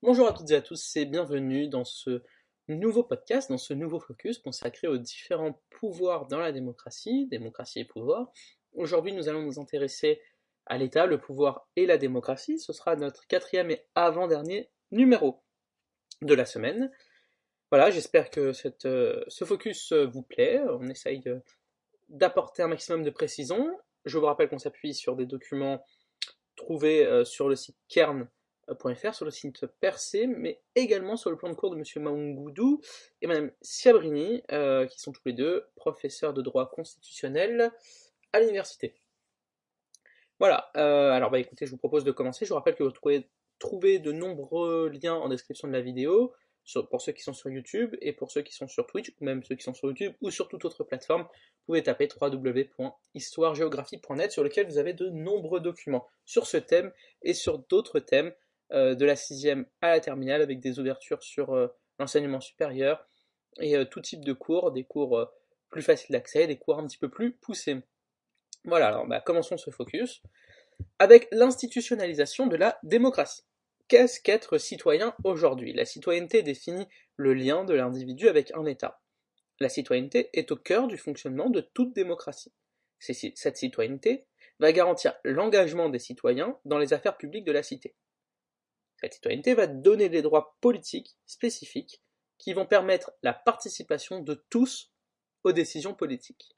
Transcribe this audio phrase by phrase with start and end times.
[0.00, 2.22] Bonjour à toutes et à tous et bienvenue dans ce
[2.68, 7.84] nouveau podcast, dans ce nouveau focus consacré aux différents pouvoirs dans la démocratie, démocratie et
[7.84, 8.30] pouvoir.
[8.74, 10.22] Aujourd'hui, nous allons nous intéresser
[10.66, 12.60] à l'État, le pouvoir et la démocratie.
[12.60, 15.42] Ce sera notre quatrième et avant-dernier numéro
[16.22, 16.92] de la semaine.
[17.72, 18.52] Voilà, j'espère que
[18.86, 20.60] euh, ce focus euh, vous plaît.
[20.78, 21.24] On essaye
[22.08, 23.76] d'apporter un maximum de précision.
[24.04, 25.84] Je vous rappelle qu'on s'appuie sur des documents
[26.54, 28.28] trouvés euh, sur le site Kern
[29.12, 32.02] sur le site Percé, mais également sur le plan de cours de M.
[32.02, 32.80] Maungoudou
[33.22, 37.72] et Mme Siabrini, euh, qui sont tous les deux professeurs de droit constitutionnel
[38.32, 38.94] à l'université.
[40.38, 42.44] Voilà, euh, alors bah écoutez, je vous propose de commencer.
[42.44, 46.32] Je vous rappelle que vous pouvez trouver de nombreux liens en description de la vidéo,
[46.90, 49.42] pour ceux qui sont sur YouTube et pour ceux qui sont sur Twitch, ou même
[49.42, 54.44] ceux qui sont sur YouTube ou sur toute autre plateforme, vous pouvez taper www.histoiregéographie.net sur
[54.44, 59.04] lequel vous avez de nombreux documents sur ce thème et sur d'autres thèmes euh, de
[59.04, 61.68] la sixième à la terminale avec des ouvertures sur euh,
[61.98, 63.06] l'enseignement supérieur
[63.60, 65.30] et euh, tout type de cours, des cours
[65.70, 67.82] plus faciles d'accès, des cours un petit peu plus poussés.
[68.64, 70.22] Voilà, alors bah, commençons ce focus
[70.98, 73.42] avec l'institutionnalisation de la démocratie.
[73.88, 75.72] Qu'est-ce qu'être citoyen aujourd'hui?
[75.72, 79.00] La citoyenneté définit le lien de l'individu avec un État.
[79.60, 82.52] La citoyenneté est au cœur du fonctionnement de toute démocratie.
[83.00, 84.26] Cette citoyenneté
[84.60, 87.94] va garantir l'engagement des citoyens dans les affaires publiques de la cité.
[89.00, 92.02] Cette citoyenneté va donner des droits politiques spécifiques
[92.36, 94.92] qui vont permettre la participation de tous
[95.44, 96.56] aux décisions politiques.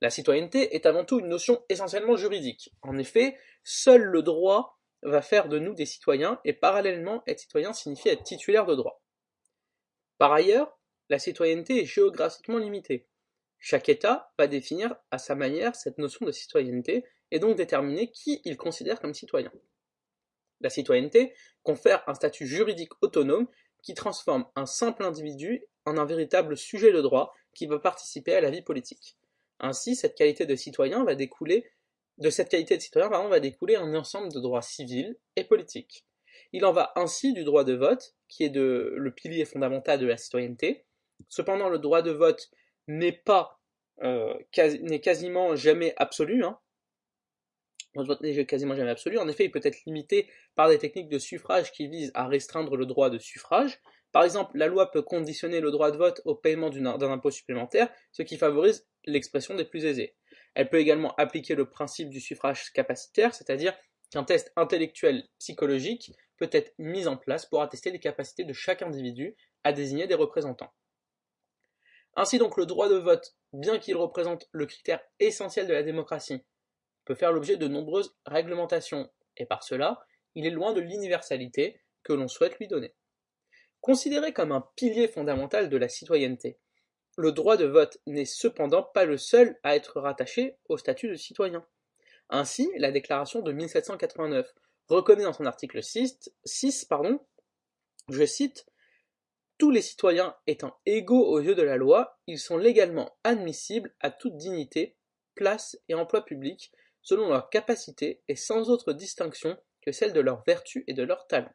[0.00, 2.74] La citoyenneté est avant tout une notion essentiellement juridique.
[2.82, 7.72] En effet, seul le droit va faire de nous des citoyens et parallèlement être citoyen
[7.72, 9.02] signifie être titulaire de droit.
[10.18, 10.78] Par ailleurs,
[11.10, 13.06] la citoyenneté est géographiquement limitée.
[13.58, 18.40] Chaque État va définir à sa manière cette notion de citoyenneté et donc déterminer qui
[18.44, 19.52] il considère comme citoyen.
[20.64, 23.46] La citoyenneté confère un statut juridique autonome
[23.82, 28.40] qui transforme un simple individu en un véritable sujet de droit qui va participer à
[28.40, 29.18] la vie politique.
[29.60, 31.70] Ainsi, cette qualité de citoyen va découler
[32.18, 36.06] de cette qualité de citoyen va découler un ensemble de droits civils et politiques.
[36.52, 40.16] Il en va ainsi du droit de vote, qui est le pilier fondamental de la
[40.16, 40.86] citoyenneté.
[41.28, 42.48] Cependant, le droit de vote
[42.86, 43.60] n'est pas
[44.02, 44.34] euh,
[44.80, 46.44] n'est quasiment jamais absolu.
[46.44, 46.58] Hein
[47.96, 49.18] n'est quasiment jamais absolu.
[49.18, 52.76] En effet, il peut être limité par des techniques de suffrage qui visent à restreindre
[52.76, 53.80] le droit de suffrage.
[54.12, 57.88] Par exemple, la loi peut conditionner le droit de vote au paiement d'un impôt supplémentaire,
[58.12, 60.14] ce qui favorise l'expression des plus aisés.
[60.54, 63.76] Elle peut également appliquer le principe du suffrage capacitaire, c'est-à-dire
[64.10, 68.82] qu'un test intellectuel psychologique peut être mis en place pour attester les capacités de chaque
[68.82, 69.34] individu
[69.64, 70.72] à désigner des représentants.
[72.16, 76.44] Ainsi donc le droit de vote, bien qu'il représente le critère essentiel de la démocratie,
[77.04, 82.12] peut faire l'objet de nombreuses réglementations, et par cela, il est loin de l'universalité que
[82.12, 82.94] l'on souhaite lui donner.
[83.80, 86.58] Considéré comme un pilier fondamental de la citoyenneté,
[87.16, 91.14] le droit de vote n'est cependant pas le seul à être rattaché au statut de
[91.14, 91.64] citoyen.
[92.28, 94.52] Ainsi, la déclaration de 1789
[94.88, 97.20] reconnaît dans son article 6, 6 pardon,
[98.08, 98.66] je cite,
[99.58, 104.10] Tous les citoyens étant égaux aux yeux de la loi, ils sont légalement admissibles à
[104.10, 104.96] toute dignité,
[105.34, 106.72] place et emploi public,
[107.04, 111.26] selon leur capacité et sans autre distinction que celle de leur vertu et de leur
[111.28, 111.52] talent.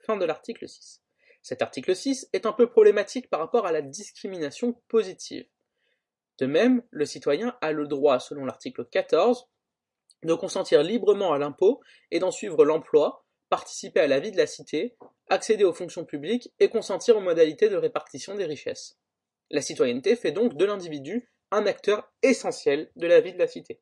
[0.00, 1.00] Fin de l'article 6.
[1.42, 5.46] Cet article 6 est un peu problématique par rapport à la discrimination positive.
[6.38, 9.48] De même, le citoyen a le droit, selon l'article 14,
[10.24, 11.80] de consentir librement à l'impôt
[12.10, 14.96] et d'en suivre l'emploi, participer à la vie de la cité,
[15.28, 18.98] accéder aux fonctions publiques et consentir aux modalités de répartition des richesses.
[19.50, 23.80] La citoyenneté fait donc de l'individu un acteur essentiel de la vie de la cité.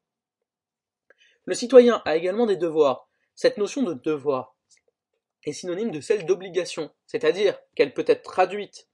[1.46, 3.08] Le citoyen a également des devoirs.
[3.34, 4.56] Cette notion de devoir
[5.44, 8.88] est synonyme de celle d'obligation, c'est-à-dire qu'elle peut être traduite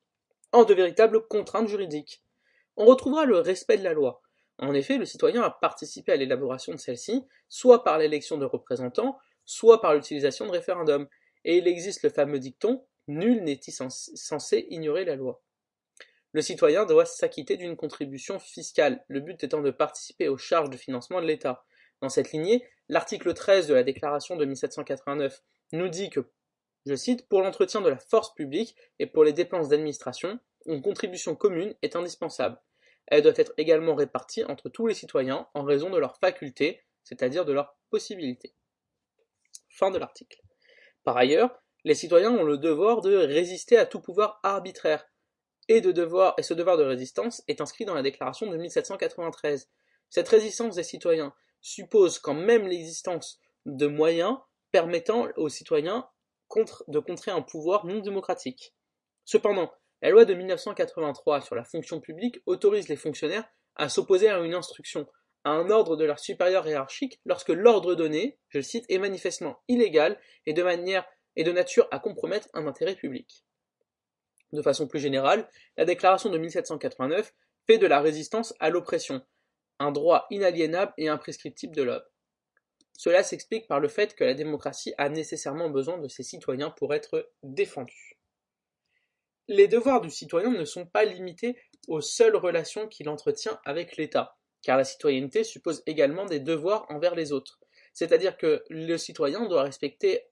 [0.52, 2.22] en de véritables contraintes juridiques.
[2.76, 4.22] On retrouvera le respect de la loi.
[4.58, 9.18] En effet, le citoyen a participé à l'élaboration de celle-ci, soit par l'élection de représentants,
[9.44, 11.08] soit par l'utilisation de référendums,
[11.44, 15.40] et il existe le fameux dicton Nul n'est censé ignorer la loi.
[16.32, 20.76] Le citoyen doit s'acquitter d'une contribution fiscale, le but étant de participer aux charges de
[20.76, 21.64] financement de l'État.
[22.00, 26.30] Dans cette lignée, l'article 13 de la Déclaration de 1789 nous dit que,
[26.84, 31.34] je cite, pour l'entretien de la force publique et pour les dépenses d'administration, une contribution
[31.34, 32.60] commune est indispensable.
[33.06, 37.44] Elle doit être également répartie entre tous les citoyens en raison de leurs facultés, c'est-à-dire
[37.44, 38.54] de leurs possibilités.
[39.68, 40.40] Fin de l'article.
[41.04, 45.06] Par ailleurs, les citoyens ont le devoir de résister à tout pouvoir arbitraire,
[45.68, 49.68] et, de devoir, et ce devoir de résistance est inscrit dans la déclaration de 1793.
[50.10, 51.34] Cette résistance des citoyens
[51.66, 54.38] suppose quand même l'existence de moyens
[54.70, 56.08] permettant aux citoyens
[56.86, 58.72] de contrer un pouvoir non démocratique.
[59.24, 64.38] Cependant, la loi de 1983 sur la fonction publique autorise les fonctionnaires à s'opposer à
[64.38, 65.08] une instruction,
[65.42, 70.20] à un ordre de leur supérieur hiérarchique lorsque l'ordre donné, je cite, est manifestement illégal
[70.46, 71.04] et de manière
[71.34, 73.44] et de nature à compromettre un intérêt public.
[74.52, 77.34] De façon plus générale, la déclaration de 1789
[77.66, 79.26] fait de la résistance à l'oppression
[79.78, 82.04] un droit inaliénable et imprescriptible de l'homme.
[82.96, 86.94] Cela s'explique par le fait que la démocratie a nécessairement besoin de ses citoyens pour
[86.94, 88.18] être défendue.
[89.48, 91.56] Les devoirs du citoyen ne sont pas limités
[91.88, 97.14] aux seules relations qu'il entretient avec l'État, car la citoyenneté suppose également des devoirs envers
[97.14, 97.60] les autres.
[97.92, 100.22] C'est-à-dire que le citoyen doit respecter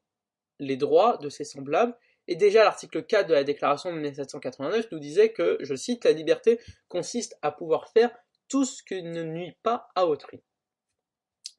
[0.59, 1.97] les droits de ses semblables,
[2.27, 6.13] et déjà l'article 4 de la déclaration de 1789 nous disait que, je cite, la
[6.13, 6.59] liberté
[6.89, 8.11] consiste à pouvoir faire
[8.49, 10.43] tout ce qui ne nuit pas à autrui.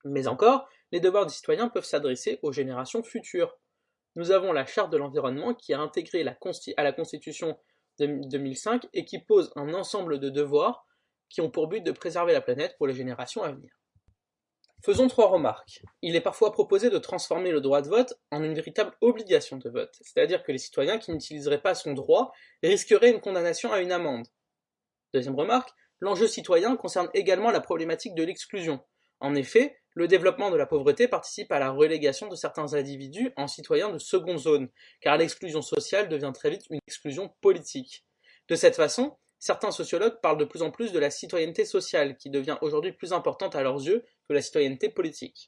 [0.03, 3.57] Mais encore, les devoirs du citoyen peuvent s'adresser aux générations futures.
[4.15, 7.57] Nous avons la Charte de l'environnement qui a intégré à la Constitution
[7.99, 10.85] de 2005 et qui pose un ensemble de devoirs
[11.29, 13.71] qui ont pour but de préserver la planète pour les générations à venir.
[14.83, 15.81] Faisons trois remarques.
[16.03, 19.69] Il est parfois proposé de transformer le droit de vote en une véritable obligation de
[19.69, 23.91] vote, c'est-à-dire que les citoyens qui n'utiliseraient pas son droit risqueraient une condamnation à une
[23.91, 24.27] amende.
[25.13, 28.79] Deuxième remarque, l'enjeu citoyen concerne également la problématique de l'exclusion.
[29.19, 33.47] En effet, le développement de la pauvreté participe à la relégation de certains individus en
[33.47, 34.69] citoyens de seconde zone,
[34.99, 38.05] car l'exclusion sociale devient très vite une exclusion politique.
[38.49, 42.29] De cette façon, certains sociologues parlent de plus en plus de la citoyenneté sociale, qui
[42.29, 45.47] devient aujourd'hui plus importante à leurs yeux que la citoyenneté politique.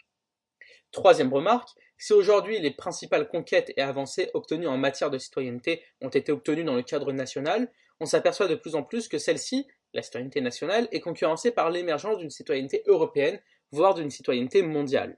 [0.92, 6.10] Troisième remarque, si aujourd'hui les principales conquêtes et avancées obtenues en matière de citoyenneté ont
[6.10, 10.02] été obtenues dans le cadre national, on s'aperçoit de plus en plus que celle-ci, la
[10.02, 13.40] citoyenneté nationale, est concurrencée par l'émergence d'une citoyenneté européenne
[13.72, 15.18] voire d'une citoyenneté mondiale.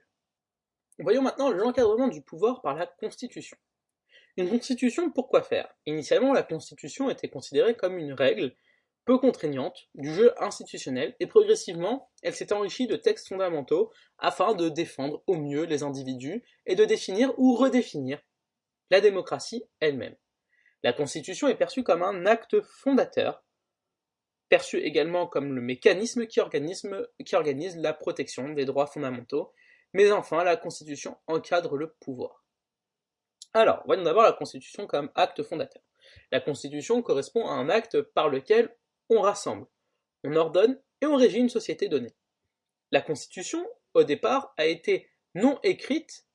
[0.98, 3.56] Voyons maintenant l'encadrement du pouvoir par la Constitution.
[4.36, 5.74] Une Constitution, pourquoi faire?
[5.86, 8.54] Initialement, la Constitution était considérée comme une règle
[9.04, 14.68] peu contraignante du jeu institutionnel et progressivement, elle s'est enrichie de textes fondamentaux afin de
[14.68, 18.20] défendre au mieux les individus et de définir ou redéfinir
[18.90, 20.16] la démocratie elle-même.
[20.82, 23.42] La Constitution est perçue comme un acte fondateur
[24.50, 29.52] perçu également comme le mécanisme qui, organise la protection des droits fondamentaux,
[29.94, 32.44] mais enfin la Constitution encadre le pouvoir.
[33.54, 35.82] Alors, voyons d'abord la Constitution comme acte fondateur.
[36.32, 38.76] La Constitution correspond à un acte par lequel
[39.08, 39.66] on rassemble,
[40.24, 42.14] on ordonne et on régit une société donnée.
[42.90, 43.64] La Constitution,
[43.94, 46.26] au départ, a été non écrite,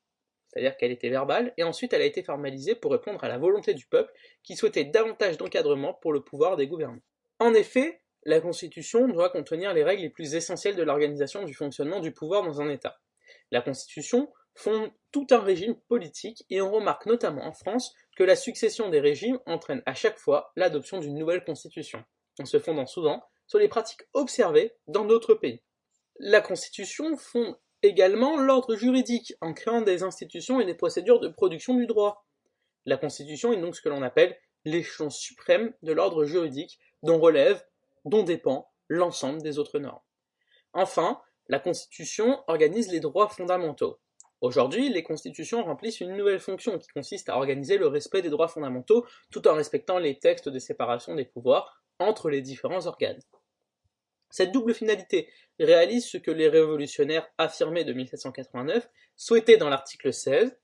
[0.48, 3.74] c'est-à-dire qu'elle était verbale, et ensuite elle a été formalisée pour répondre à la volonté
[3.74, 7.02] du peuple qui souhaitait davantage d'encadrement pour le pouvoir des gouvernants.
[7.40, 12.00] En effet, la Constitution doit contenir les règles les plus essentielles de l'organisation du fonctionnement
[12.00, 13.00] du pouvoir dans un État.
[13.51, 18.36] La Constitution fonde tout un régime politique et on remarque notamment en France que la
[18.36, 22.04] succession des régimes entraîne à chaque fois l'adoption d'une nouvelle Constitution,
[22.39, 25.62] en se fondant souvent sur les pratiques observées dans d'autres pays.
[26.18, 31.75] La Constitution fonde également l'ordre juridique en créant des institutions et des procédures de production
[31.75, 32.25] du droit.
[32.86, 37.63] La Constitution est donc ce que l'on appelle l'échelon suprême de l'ordre juridique dont relève
[38.06, 40.02] dont dépend l'ensemble des autres normes.
[40.74, 44.00] Enfin, la Constitution organise les droits fondamentaux.
[44.42, 48.48] Aujourd'hui, les constitutions remplissent une nouvelle fonction qui consiste à organiser le respect des droits
[48.48, 53.22] fondamentaux tout en respectant les textes de séparation des pouvoirs entre les différents organes.
[54.30, 60.58] Cette double finalité réalise ce que les révolutionnaires affirmés de 1789 souhaitaient dans l'article 16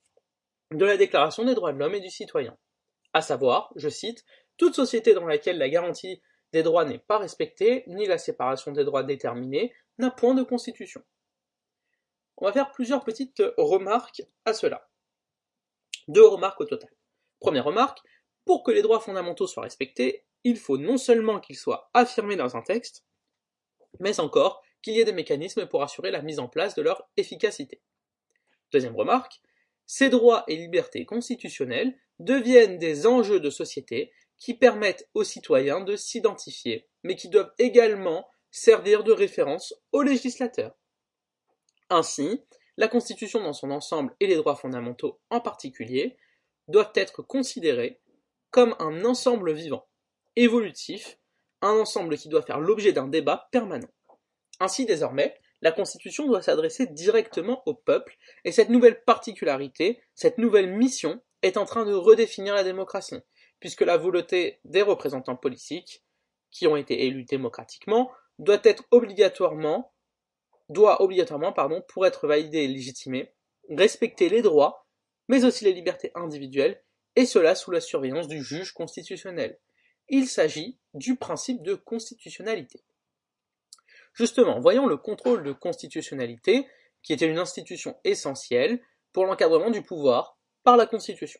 [0.71, 2.57] de la Déclaration des droits de l'homme et du citoyen,
[3.13, 4.25] à savoir, je cite,
[4.57, 6.21] toute société dans laquelle la garantie
[6.53, 11.03] des droits n'est pas respectée, ni la séparation des droits déterminée, n'a point de constitution.
[12.37, 14.89] On va faire plusieurs petites remarques à cela.
[16.07, 16.89] Deux remarques au total.
[17.39, 17.99] Première remarque,
[18.45, 22.57] pour que les droits fondamentaux soient respectés, il faut non seulement qu'ils soient affirmés dans
[22.57, 23.05] un texte,
[23.99, 27.07] mais encore qu'il y ait des mécanismes pour assurer la mise en place de leur
[27.17, 27.81] efficacité.
[28.71, 29.41] Deuxième remarque,
[29.85, 34.11] ces droits et libertés constitutionnelles deviennent des enjeux de société
[34.41, 40.75] qui permettent aux citoyens de s'identifier, mais qui doivent également servir de référence aux législateurs.
[41.91, 42.43] Ainsi,
[42.75, 46.17] la Constitution dans son ensemble et les droits fondamentaux en particulier
[46.67, 48.01] doivent être considérés
[48.49, 49.87] comme un ensemble vivant,
[50.35, 51.19] évolutif,
[51.61, 53.91] un ensemble qui doit faire l'objet d'un débat permanent.
[54.59, 60.71] Ainsi désormais, la Constitution doit s'adresser directement au peuple, et cette nouvelle particularité, cette nouvelle
[60.71, 63.19] mission est en train de redéfinir la démocratie,
[63.61, 66.03] puisque la volonté des représentants politiques,
[66.49, 69.93] qui ont été élus démocratiquement, doit être obligatoirement,
[70.67, 73.33] doit obligatoirement, pardon, pour être validée et légitimée,
[73.69, 74.87] respecter les droits,
[75.29, 76.83] mais aussi les libertés individuelles,
[77.15, 79.57] et cela sous la surveillance du juge constitutionnel.
[80.09, 82.83] Il s'agit du principe de constitutionnalité.
[84.13, 86.67] Justement, voyons le contrôle de constitutionnalité,
[87.03, 88.81] qui était une institution essentielle
[89.13, 91.39] pour l'encadrement du pouvoir par la Constitution.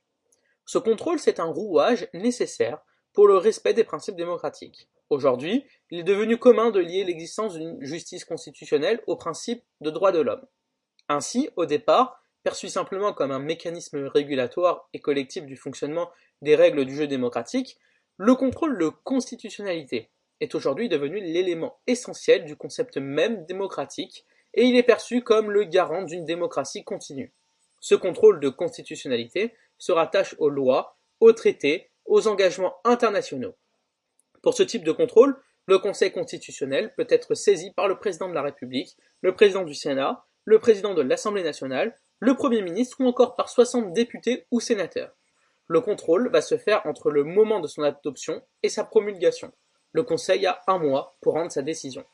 [0.71, 2.79] Ce contrôle, c'est un rouage nécessaire
[3.11, 4.87] pour le respect des principes démocratiques.
[5.09, 10.13] Aujourd'hui, il est devenu commun de lier l'existence d'une justice constitutionnelle au principe de droit
[10.13, 10.47] de l'homme.
[11.09, 16.09] Ainsi, au départ, perçu simplement comme un mécanisme régulatoire et collectif du fonctionnement
[16.41, 17.77] des règles du jeu démocratique,
[18.15, 20.09] le contrôle de constitutionnalité
[20.39, 25.65] est aujourd'hui devenu l'élément essentiel du concept même démocratique et il est perçu comme le
[25.65, 27.33] garant d'une démocratie continue.
[27.81, 33.55] Ce contrôle de constitutionnalité se rattache aux lois, aux traités, aux engagements internationaux.
[34.43, 38.35] Pour ce type de contrôle, le Conseil constitutionnel peut être saisi par le président de
[38.35, 43.07] la République, le président du Sénat, le président de l'Assemblée nationale, le Premier ministre ou
[43.07, 45.15] encore par 60 députés ou sénateurs.
[45.65, 49.51] Le contrôle va se faire entre le moment de son adoption et sa promulgation.
[49.93, 52.05] Le Conseil a un mois pour rendre sa décision.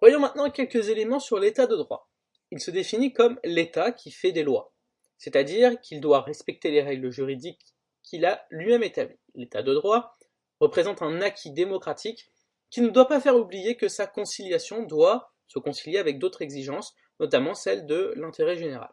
[0.00, 2.08] Voyons maintenant quelques éléments sur l'état de droit.
[2.52, 4.72] Il se définit comme l'État qui fait des lois,
[5.18, 9.18] c'est-à-dire qu'il doit respecter les règles juridiques qu'il a lui-même établies.
[9.34, 10.14] L'état de droit
[10.60, 12.30] représente un acquis démocratique
[12.70, 16.94] qui ne doit pas faire oublier que sa conciliation doit se concilier avec d'autres exigences,
[17.20, 18.90] notamment celle de l'intérêt général.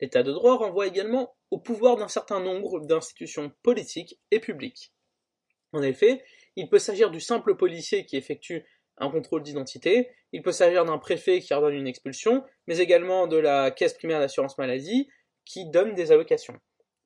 [0.00, 4.92] L'état de droit renvoie également au pouvoir d'un certain nombre d'institutions politiques et publiques.
[5.72, 6.24] En effet,
[6.56, 8.64] il peut s'agir du simple policier qui effectue
[8.96, 13.36] un contrôle d'identité, il peut s'agir d'un préfet qui ordonne une expulsion, mais également de
[13.36, 15.08] la caisse primaire d'assurance maladie
[15.44, 16.58] qui donne des allocations.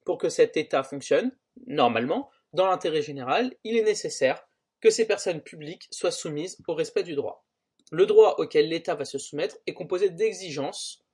[0.05, 1.37] Pour que cet État fonctionne,
[1.67, 4.47] normalement, dans l'intérêt général, il est nécessaire
[4.81, 7.45] que ces personnes publiques soient soumises au respect du droit.
[7.91, 11.05] Le droit auquel l'État va se soumettre est composé d'exigences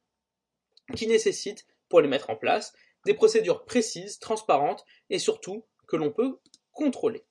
[0.96, 2.72] qui nécessitent, pour les mettre en place,
[3.06, 6.38] des procédures précises, transparentes et surtout que l'on peut
[6.72, 7.24] contrôler.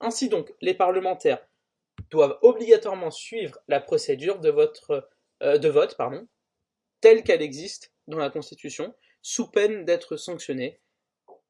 [0.00, 1.46] Ainsi donc, les parlementaires
[2.10, 6.26] doivent obligatoirement suivre la procédure de, euh, vote pardon,
[7.00, 10.80] telle qu'elle existe dans la Constitution, sous peine d'être sanctionnés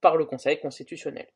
[0.00, 1.28] par le Conseil constitutionnel.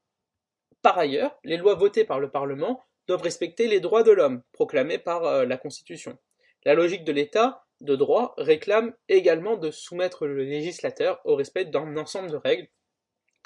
[0.83, 4.99] Par ailleurs, les lois votées par le Parlement doivent respecter les droits de l'homme proclamés
[4.99, 6.19] par euh, la Constitution.
[6.65, 11.97] La logique de l'État de droit réclame également de soumettre le législateur au respect d'un
[11.97, 12.69] ensemble de règles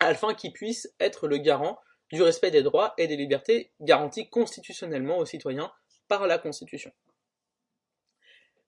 [0.01, 1.79] afin qu'il puisse être le garant
[2.13, 5.73] du respect des droits et des libertés garantis constitutionnellement aux citoyens
[6.07, 6.93] par la Constitution.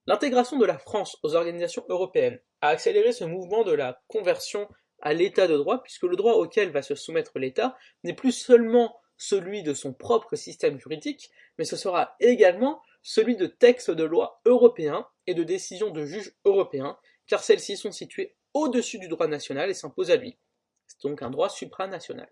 [0.07, 4.67] L'intégration de la France aux organisations européennes a accéléré ce mouvement de la conversion
[5.01, 8.99] à l'état de droit puisque le droit auquel va se soumettre l'État n'est plus seulement
[9.17, 14.41] celui de son propre système juridique, mais ce sera également celui de textes de loi
[14.45, 19.69] européens et de décisions de juges européens, car celles-ci sont situées au-dessus du droit national
[19.69, 20.39] et s'imposent à lui.
[20.87, 22.31] C'est donc un droit supranational.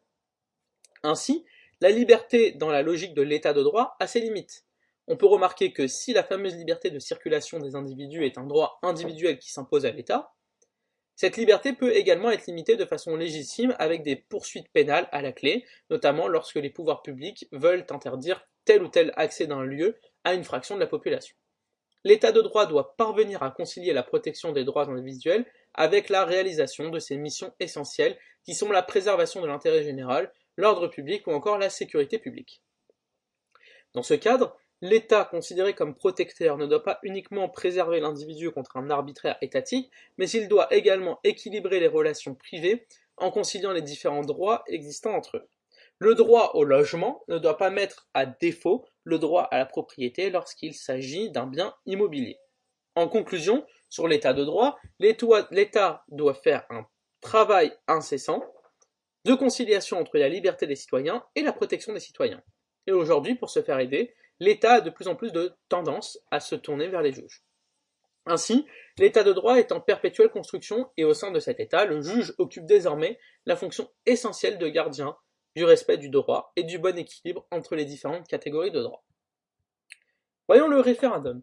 [1.03, 1.45] Ainsi,
[1.79, 4.65] la liberté dans la logique de l'état de droit a ses limites.
[5.11, 8.77] On peut remarquer que si la fameuse liberté de circulation des individus est un droit
[8.83, 10.33] individuel qui s'impose à l'État,
[11.15, 15.31] cette liberté peut également être limitée de façon légitime avec des poursuites pénales à la
[15.31, 20.35] clé, notamment lorsque les pouvoirs publics veulent interdire tel ou tel accès d'un lieu à
[20.35, 21.35] une fraction de la population.
[22.03, 26.89] L'état de droit doit parvenir à concilier la protection des droits individuels avec la réalisation
[26.89, 31.57] de ses missions essentielles qui sont la préservation de l'intérêt général, l'ordre public ou encore
[31.57, 32.61] la sécurité publique.
[33.93, 38.89] Dans ce cadre, l'État considéré comme protecteur ne doit pas uniquement préserver l'individu contre un
[38.89, 44.63] arbitraire étatique, mais il doit également équilibrer les relations privées en conciliant les différents droits
[44.67, 45.47] existants entre eux.
[45.97, 50.29] Le droit au logement ne doit pas mettre à défaut le droit à la propriété
[50.29, 52.39] lorsqu'il s'agit d'un bien immobilier.
[52.95, 56.85] En conclusion, sur l'état de droit, l'État doit faire un
[57.19, 58.41] travail incessant
[59.25, 62.41] de conciliation entre la liberté des citoyens et la protection des citoyens.
[62.87, 66.39] Et aujourd'hui, pour se faire aider, l'État a de plus en plus de tendance à
[66.39, 67.43] se tourner vers les juges.
[68.25, 68.65] Ainsi,
[68.97, 72.33] l'état de droit est en perpétuelle construction et au sein de cet état, le juge
[72.37, 75.17] occupe désormais la fonction essentielle de gardien
[75.55, 79.03] du respect du droit et du bon équilibre entre les différentes catégories de droit.
[80.47, 81.41] Voyons le référendum.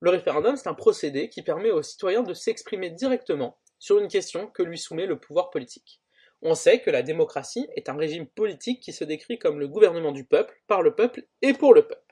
[0.00, 4.48] Le référendum, c'est un procédé qui permet aux citoyens de s'exprimer directement sur une question
[4.48, 6.00] que lui soumet le pouvoir politique.
[6.42, 10.12] On sait que la démocratie est un régime politique qui se décrit comme le gouvernement
[10.12, 12.07] du peuple, par le peuple et pour le peuple.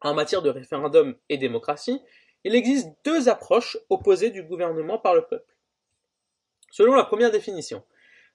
[0.00, 2.00] En matière de référendum et démocratie,
[2.44, 5.54] il existe deux approches opposées du gouvernement par le peuple.
[6.70, 7.82] Selon la première définition,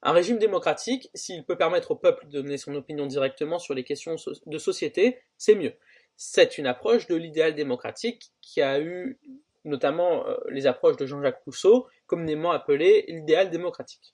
[0.01, 3.85] un régime démocratique, s'il peut permettre au peuple de donner son opinion directement sur les
[3.85, 4.15] questions
[4.45, 5.73] de société, c'est mieux.
[6.17, 9.17] C'est une approche de l'idéal démocratique qui a eu
[9.65, 14.13] notamment euh, les approches de Jean-Jacques Rousseau, communément appelée l'idéal démocratique.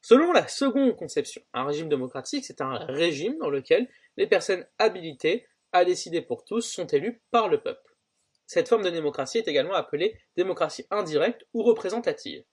[0.00, 5.46] Selon la seconde conception, un régime démocratique, c'est un régime dans lequel les personnes habilitées
[5.76, 7.94] à décider pour tous sont élues par le peuple.
[8.46, 12.44] Cette forme de démocratie est également appelée démocratie indirecte ou représentative.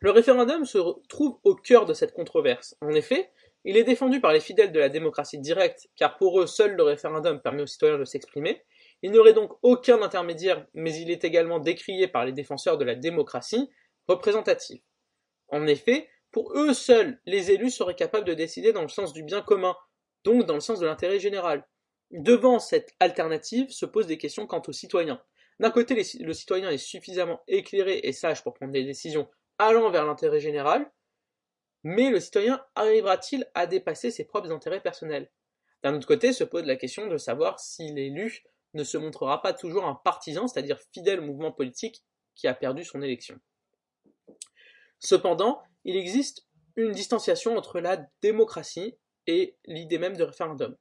[0.00, 2.76] Le référendum se trouve au cœur de cette controverse.
[2.80, 3.30] En effet,
[3.64, 6.82] il est défendu par les fidèles de la démocratie directe, car pour eux seul le
[6.82, 8.64] référendum permet aux citoyens de s'exprimer.
[9.02, 12.96] Il n'aurait donc aucun intermédiaire, mais il est également décrié par les défenseurs de la
[12.96, 13.70] démocratie
[14.08, 14.82] représentative.
[15.48, 19.22] En effet, pour eux seuls, les élus seraient capables de décider dans le sens du
[19.22, 19.76] bien commun,
[20.24, 21.66] donc dans le sens de l'intérêt général.
[22.10, 25.22] Devant cette alternative se posent des questions quant aux citoyens.
[25.60, 30.04] D'un côté, le citoyen est suffisamment éclairé et sage pour prendre des décisions allant vers
[30.04, 30.90] l'intérêt général,
[31.84, 35.30] mais le citoyen arrivera-t-il à dépasser ses propres intérêts personnels?
[35.82, 38.42] D'un autre côté se pose la question de savoir si l'élu
[38.74, 42.02] ne se montrera pas toujours un partisan, c'est-à-dire fidèle au mouvement politique
[42.34, 43.38] qui a perdu son élection.
[44.98, 50.76] Cependant, il existe une distanciation entre la démocratie et l'idée même de référendum.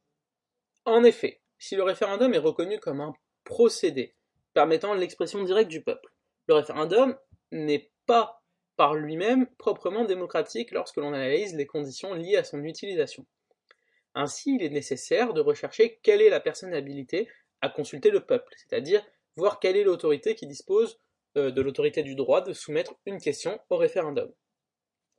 [0.86, 4.15] En effet, si le référendum est reconnu comme un procédé
[4.53, 6.12] permettant l'expression directe du peuple,
[6.48, 7.17] le référendum
[7.51, 8.41] n'est pas
[8.75, 13.25] par lui-même proprement démocratique lorsque l'on analyse les conditions liées à son utilisation.
[14.15, 17.29] Ainsi, il est nécessaire de rechercher quelle est la personne habilitée
[17.62, 19.05] à consulter le peuple, c'est-à-dire
[19.36, 21.00] voir quelle est l'autorité qui dispose
[21.38, 24.33] euh, de l'autorité du droit de soumettre une question au référendum.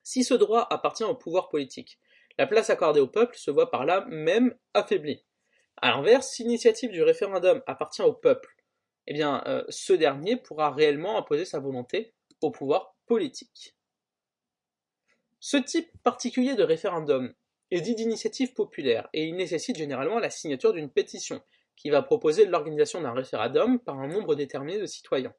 [0.03, 1.99] Si ce droit appartient au pouvoir politique,
[2.39, 5.25] la place accordée au peuple se voit par là même affaiblie.
[5.81, 8.55] A l'inverse, si l'initiative du référendum appartient au peuple,
[9.07, 13.77] eh bien, euh, ce dernier pourra réellement imposer sa volonté au pouvoir politique.
[15.41, 17.35] Ce type particulier de référendum
[17.73, 21.43] est dit d'initiative populaire et il nécessite généralement la signature d'une pétition
[21.75, 25.35] qui va proposer l'organisation d'un référendum par un nombre déterminé de citoyens.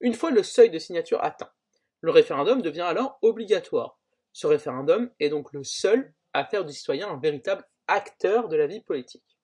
[0.00, 1.52] Une fois le seuil de signature atteint,
[2.00, 4.01] le référendum devient alors obligatoire.
[4.32, 8.66] Ce référendum est donc le seul à faire du citoyen un véritable acteur de la
[8.66, 9.38] vie politique.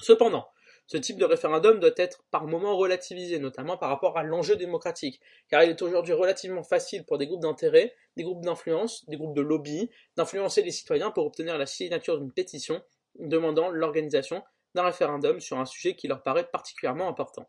[0.00, 0.48] Cependant,
[0.86, 5.20] ce type de référendum doit être par moments relativisé, notamment par rapport à l'enjeu démocratique,
[5.48, 9.34] car il est aujourd'hui relativement facile pour des groupes d'intérêt, des groupes d'influence, des groupes
[9.34, 12.82] de lobby, d'influencer les citoyens pour obtenir la signature d'une pétition
[13.18, 14.42] demandant l'organisation
[14.74, 17.48] d'un référendum sur un sujet qui leur paraît particulièrement important.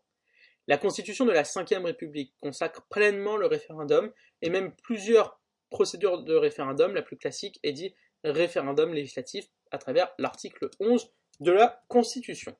[0.66, 4.10] La Constitution de la Ve République consacre pleinement le référendum
[4.40, 5.38] et même plusieurs
[5.74, 6.94] procédures de référendum.
[6.94, 11.10] La plus classique est dit référendum législatif à travers l'article 11
[11.40, 12.56] de la Constitution.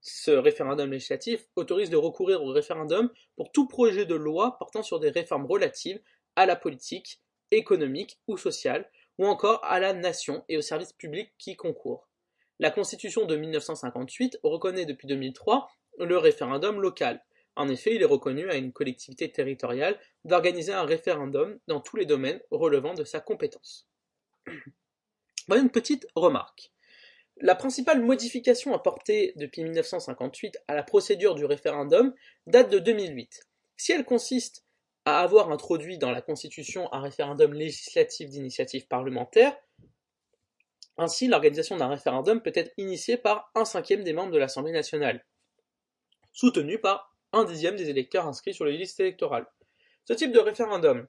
[0.00, 4.98] Ce référendum législatif autorise de recourir au référendum pour tout projet de loi portant sur
[4.98, 6.00] des réformes relatives
[6.36, 7.20] à la politique,
[7.50, 12.08] économique ou sociale, ou encore à la nation et aux services publics qui concourent.
[12.60, 15.68] La Constitution de 1958 reconnaît depuis 2003
[15.98, 17.22] le référendum local.
[17.56, 22.06] En effet, il est reconnu à une collectivité territoriale d'organiser un référendum dans tous les
[22.06, 23.88] domaines relevant de sa compétence.
[25.46, 26.72] Voilà une petite remarque.
[27.38, 32.14] La principale modification apportée depuis 1958 à la procédure du référendum
[32.46, 33.42] date de 2008.
[33.76, 34.64] Si elle consiste
[35.04, 39.56] à avoir introduit dans la Constitution un référendum législatif d'initiative parlementaire,
[40.96, 45.24] ainsi l'organisation d'un référendum peut être initiée par un cinquième des membres de l'Assemblée nationale,
[46.32, 49.46] soutenu par un dixième des électeurs inscrits sur les listes électorales.
[50.04, 51.06] Ce type de référendum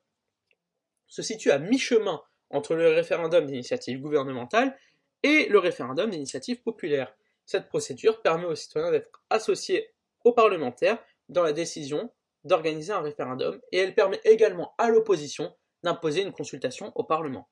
[1.08, 4.78] se situe à mi-chemin entre le référendum d'initiative gouvernementale
[5.24, 7.14] et le référendum d'initiative populaire.
[7.46, 9.92] Cette procédure permet aux citoyens d'être associés
[10.24, 12.12] aux parlementaires dans la décision
[12.44, 17.50] d'organiser un référendum et elle permet également à l'opposition d'imposer une consultation au Parlement.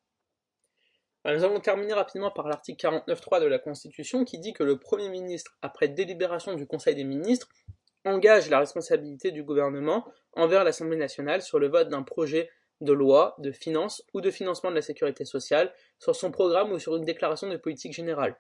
[1.26, 5.10] Nous allons terminer rapidement par l'article 49.3 de la Constitution qui dit que le Premier
[5.10, 7.48] ministre, après délibération du Conseil des ministres,
[8.06, 12.50] engage la responsabilité du gouvernement envers l'Assemblée nationale sur le vote d'un projet
[12.82, 16.80] de loi, de finances ou de financement de la sécurité sociale, sur son programme ou
[16.80, 18.40] sur une déclaration de politique générale.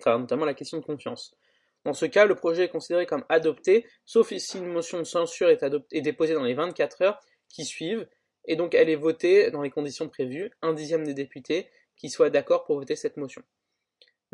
[0.00, 1.36] Enfin, notamment la question de confiance.
[1.84, 5.50] Dans ce cas, le projet est considéré comme adopté, sauf si une motion de censure
[5.50, 8.08] est, est déposée dans les 24 heures qui suivent,
[8.46, 12.30] et donc elle est votée dans les conditions prévues, un dixième des députés qui soient
[12.30, 13.42] d'accord pour voter cette motion.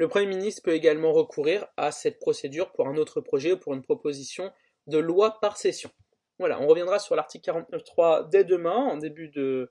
[0.01, 3.75] Le Premier ministre peut également recourir à cette procédure pour un autre projet ou pour
[3.75, 4.51] une proposition
[4.87, 5.91] de loi par session.
[6.39, 9.69] Voilà, on reviendra sur l'article 49.3 dès demain, en début du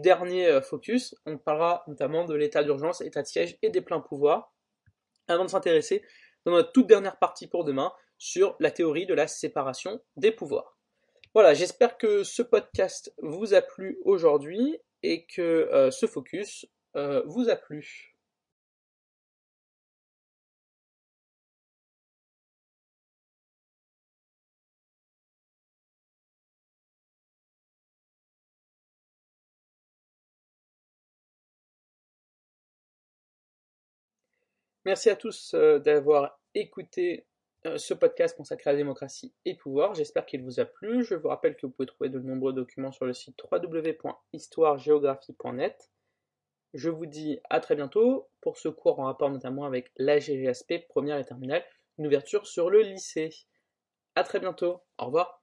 [0.00, 1.14] dernier euh, focus.
[1.26, 4.52] On parlera notamment de l'état d'urgence, état de siège et des pleins pouvoirs,
[5.28, 6.02] avant de s'intéresser
[6.44, 10.76] dans notre toute dernière partie pour demain sur la théorie de la séparation des pouvoirs.
[11.34, 15.40] Voilà, j'espère que ce podcast vous a plu aujourd'hui et que
[15.72, 18.17] euh, ce focus euh, vous a plu.
[34.88, 37.26] Merci à tous euh, d'avoir écouté
[37.66, 39.92] euh, ce podcast consacré à la démocratie et pouvoir.
[39.92, 41.04] J'espère qu'il vous a plu.
[41.04, 45.90] Je vous rappelle que vous pouvez trouver de nombreux documents sur le site www.histoiregéographie.net.
[46.72, 50.88] Je vous dis à très bientôt pour ce cours en rapport notamment avec la GGSP,
[50.88, 51.62] première et terminale,
[51.98, 53.28] une ouverture sur le lycée.
[54.14, 54.80] À très bientôt.
[54.96, 55.37] Au revoir.